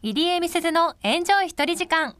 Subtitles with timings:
[0.00, 2.14] 入江美鈴のエンジョイ一人時間。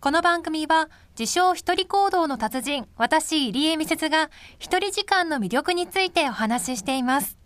[0.00, 4.28] この番組は、自称一人行動の達人、私入江美鈴が
[4.58, 7.38] 一人時間の魅力についてお話ししています。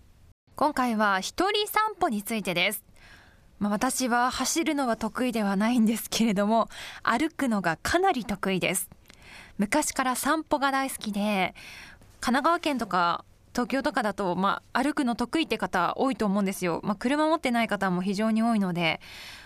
[0.56, 2.82] 今回は一人散歩についてです。
[3.60, 6.68] まあ、私は走るのは得意ではないんですけれども、
[7.04, 8.90] 歩くのがかなり得意です。
[9.56, 11.54] 昔から散歩が大好きで、
[12.18, 13.24] 神奈川県とか
[13.56, 16.82] 東京とかだと、まあ、歩くの得意って方多いと思うんですよ。
[16.84, 19.00] まあ、車持ってない方も非常に多いので、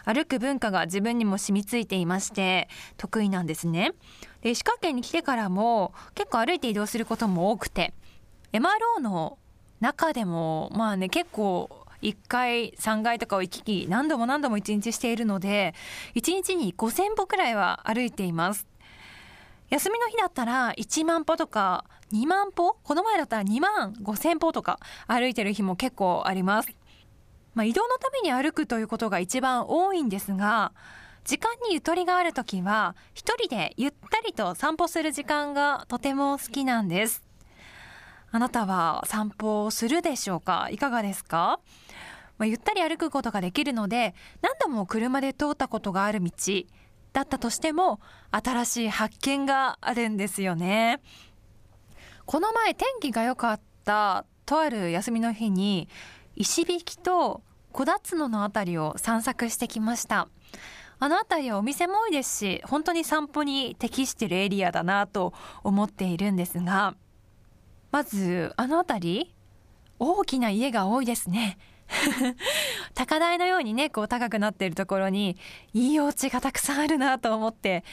[0.05, 3.93] 歩く文化が自分にも染みついていまして、得意なんですね。
[4.41, 7.95] で、石川県に来てからも結構歩いて移動することも多くて、
[8.53, 9.39] MRO の
[9.79, 11.71] 中でも、まあね、結構
[12.03, 15.75] 1回3階とかを行き来何度も何度も1日しているので
[16.15, 18.67] 1日に5000歩くらいは歩いています
[19.71, 22.77] 休みの日だったら1万歩とか2万歩？
[22.83, 26.69] この前だったら2万5000歩とか歩いてる日も結構あります。
[27.55, 30.73] まあ、移動のために歩くということが一番多いんですが、
[31.25, 37.23] 時間にゆとりがある時は、一人でゆったりと散歩する時間がとても好きなんです。
[38.33, 40.69] あなたは散歩をするでしょうか？
[40.71, 41.61] いかがですか？
[42.39, 46.31] まあ、ゆったり歩くことができるので、何度も車で通ったことがある道
[47.13, 51.01] だったとしても、新しい発見があるんですよね。
[52.31, 55.89] この前天気が良かったとある休みの日に
[56.37, 60.29] 石引と小辰野のあたりを散策してきました
[61.01, 65.33] あの辺りはお店も多いですし本当に散歩に適しているエリアだなと
[65.65, 66.95] 思っているんですが
[67.91, 69.35] まずあの辺り
[69.99, 71.59] 大きな家が多いですね
[72.95, 75.37] 高台のようにねこう高くなっているところに
[75.75, 77.85] いいお家がたくさんあるなと思って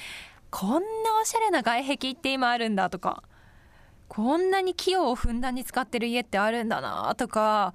[0.49, 0.79] こんな
[1.21, 3.23] おしゃれな外壁って今あるんだとか
[4.07, 7.73] こんなに器用をふんだんに使ってる家ってあるんだなとか、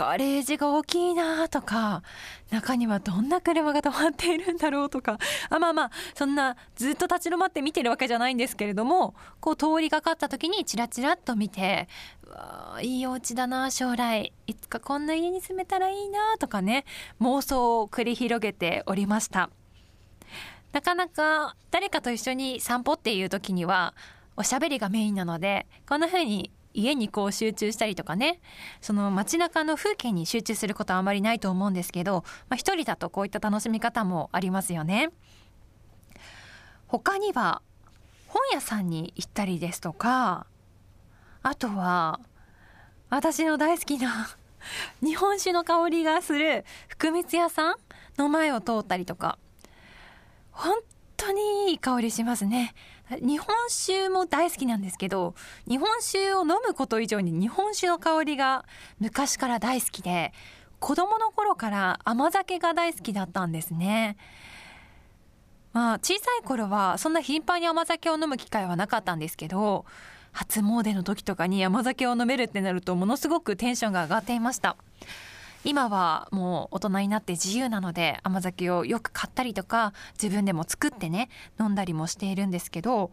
[0.00, 2.02] ガレージが大きいなとか、
[2.50, 5.18] 中にはどんな車が止まっているんだろうとか、
[5.50, 11.86] あ、まあまあ、そんなずっと立ち止まって見てるわけじゃないんですけれども、こう通りがかった時にチラチラっと見て、
[12.26, 14.32] うわいいお家だな将来。
[14.46, 16.86] いつかこんな家に住めたらいいなとかね、
[17.20, 19.50] 妄想を繰り広げておりました。
[20.72, 23.92] なかなか誰かと一緒に散歩っていう時には、
[24.38, 28.40] おしゃべりがメインなので、こんな風に家にこう集中したりとかね、
[28.80, 35.10] その街中の風景に集中することはあまりないと思うんですけど、まあ一人だとこういった楽しみ方もありますよね。
[36.86, 37.62] 他には、
[38.26, 40.46] 本屋さんに行ったりですとか、
[41.42, 42.20] あとは、
[43.08, 44.28] 私の大好きな
[45.02, 47.76] 日本酒の香りがする福光屋さん
[48.18, 49.38] の前を通ったりとか、
[50.52, 50.74] 本
[51.16, 52.74] 当にいい香りしますね。
[53.18, 55.34] 日本酒も大好きなんですけど、
[55.68, 58.64] 日本酒を飲むこと以上に日本酒の香りが
[59.00, 60.32] 昔から大好きで、
[60.78, 64.16] 子供の頃から甘酒が大好きだったんですね。
[65.72, 69.84] まあ、小さい頃はそんな頻繁に甘酒を飲む機会はなかったんですけど、
[70.32, 74.76] 初詣の時とかに甘酒を飲めるってなるとものすごくテンションが上がっていました。
[75.64, 81.28] 今はもう大人になって自由なので甘酒をよく買ったりとか自分でも作ってね
[81.58, 83.10] 飲んだりもしているんですけど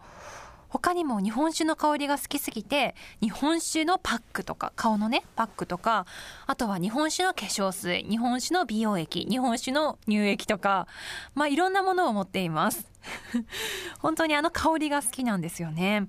[0.69, 6.05] 他にも日本酒の香りが好きすぎて日本酒のパックとか顔のねパックとか
[6.45, 10.87] あとは日本酒の化粧水日本酒の美容液日本酒の乳液とか
[11.35, 12.91] まあいろんなものを持っています。
[13.99, 16.07] 本当にあの香りが好きなんですよね。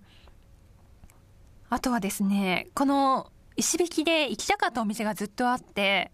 [1.70, 6.10] あとはですねこの石引きで行きたかったお店がずっとあって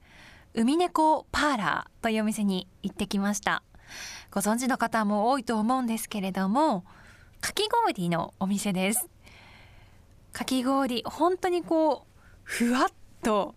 [0.56, 3.65] 海猫パーラーというお店に行ってきました。
[4.31, 6.84] ご存知の方も多いと思うんですけれども、
[7.41, 9.09] かき氷のお店です。
[10.32, 12.88] かき氷、本当にこう、ふわっ
[13.25, 13.56] と、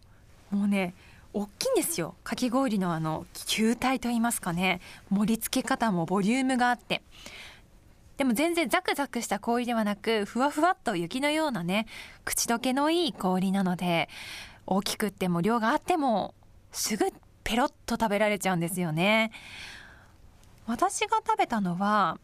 [0.49, 0.95] もうね、
[1.33, 2.15] 大きいんですよ。
[2.23, 4.81] かき氷のあの、球体といいますかね、
[5.11, 7.03] 盛り付け方もボリュームがあって。
[8.17, 11.85] でも全然ザクザクした氷ではなく、ふわふわっと雪のようなね、
[12.25, 14.09] 口どけのいい氷なので、
[14.65, 16.33] 大きくっても量があっても
[16.71, 17.05] すぐ
[17.43, 19.31] ペロッと食べられちゃうんですよね。
[20.65, 22.19] 私が食べたのは、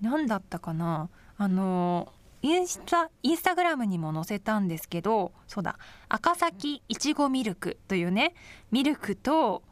[0.00, 1.08] 何だったかな
[1.38, 5.78] あの、インスタ、インスタグラムにも載せたんですけど、そうだ、
[6.08, 8.34] 赤崎いちごミルクというね、
[8.70, 9.62] ミルクと、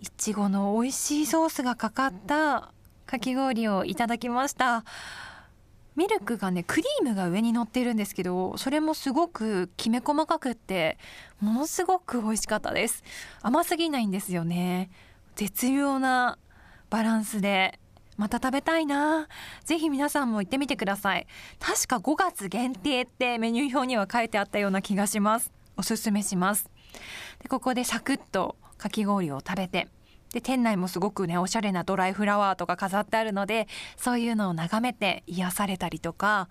[0.00, 2.72] いちごの美味しいソースがかかった
[3.06, 4.84] かき氷をいただきました。
[5.96, 10.98] ミルクがね、クリームが上に乗ってるんですけど、それもすごくきめ細かくって、
[11.40, 13.04] ものすごく美味しかったです。
[13.42, 14.90] 甘すぎないんですよね。
[15.36, 16.38] 絶妙な
[16.90, 17.78] バランスで、
[18.16, 19.26] また食べたいな
[19.64, 21.26] ぜひ皆さんも行ってみてください。
[21.58, 25.52] 確か5月限定ってメニュー表には書いてあったような気がします。
[25.76, 26.70] おすすめします。
[27.40, 29.88] でここでサクッとかき氷を食べて、
[30.34, 36.48] で店内もすごくねおしゃれなドライフラワーとか飾ってあるのでそういうのを眺めて癒されたりとか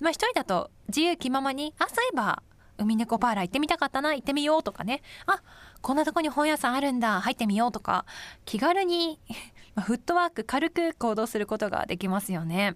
[0.00, 2.42] まあ一人だと自由気ままにあそういえば
[2.78, 5.40] 海猫パーラー行ってみたかったな行ってみようとかねあ
[5.82, 8.06] こんなとこに本屋さんあるんだ入ってみようとか
[8.44, 9.20] 気軽に
[9.80, 12.74] フットワーク軽く行動することができますよね。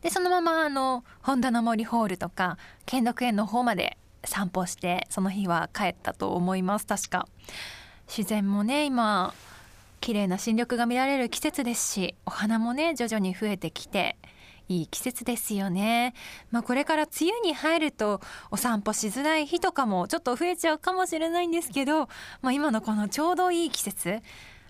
[0.00, 7.28] でそのままあの本棚森ホールとか兼六園の方まで散歩してその日は帰ったと思います確か
[8.08, 9.34] 自然もね今
[10.00, 14.16] 綺麗な新緑が見られる季節ですしお花もね徐々に増えてきて
[14.68, 16.14] いい季節ですよね。
[16.50, 18.20] まあこれから梅雨に入ると
[18.50, 22.08] お散歩しづらい日とかもちょっと増えちゃうかもしれないんですけど、
[22.40, 24.20] まあ今のこのちょうどいい季節、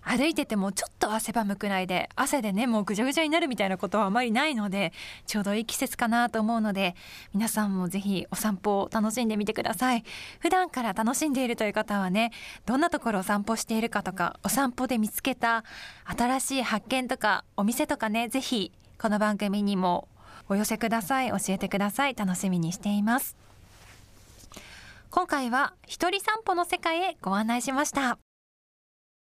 [0.05, 4.91] 歩いててもちょっと汗ばむくらいで汗でねもうぐちゃぐちゃになるみたいなことはあまりないので
[5.25, 6.95] ちょうどいい季節かなと思うので
[7.33, 10.03] 皆さんもぜひお散歩を楽しんでみてください。
[10.39, 12.31] 普段から楽しんでいるという方はね
[12.65, 15.63] どんなところを散歩しているかとかお散歩で見つけた
[16.05, 20.07] 新しい発見とかお店とかねぜひこの番組にも
[20.49, 21.29] お寄せください。
[21.29, 22.15] 教えてください。
[22.15, 23.37] 楽しみにしています。
[25.09, 28.17] 今回は一人散歩の世界へご案内しました。